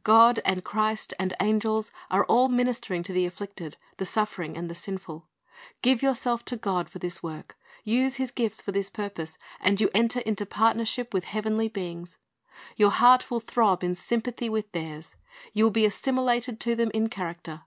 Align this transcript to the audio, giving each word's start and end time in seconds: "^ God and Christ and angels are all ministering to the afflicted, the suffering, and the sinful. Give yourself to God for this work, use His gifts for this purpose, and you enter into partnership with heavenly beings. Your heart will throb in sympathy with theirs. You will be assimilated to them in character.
"^ 0.00 0.02
God 0.04 0.40
and 0.44 0.62
Christ 0.62 1.14
and 1.18 1.34
angels 1.40 1.90
are 2.08 2.24
all 2.26 2.46
ministering 2.48 3.02
to 3.02 3.12
the 3.12 3.26
afflicted, 3.26 3.76
the 3.96 4.06
suffering, 4.06 4.56
and 4.56 4.70
the 4.70 4.74
sinful. 4.76 5.26
Give 5.82 6.00
yourself 6.00 6.44
to 6.44 6.56
God 6.56 6.88
for 6.88 7.00
this 7.00 7.24
work, 7.24 7.56
use 7.82 8.14
His 8.14 8.30
gifts 8.30 8.62
for 8.62 8.70
this 8.70 8.88
purpose, 8.88 9.36
and 9.58 9.80
you 9.80 9.90
enter 9.92 10.20
into 10.20 10.46
partnership 10.46 11.12
with 11.12 11.24
heavenly 11.24 11.66
beings. 11.66 12.18
Your 12.76 12.90
heart 12.92 13.32
will 13.32 13.40
throb 13.40 13.82
in 13.82 13.96
sympathy 13.96 14.48
with 14.48 14.70
theirs. 14.70 15.16
You 15.52 15.64
will 15.64 15.70
be 15.72 15.86
assimilated 15.86 16.60
to 16.60 16.76
them 16.76 16.92
in 16.94 17.08
character. 17.08 17.62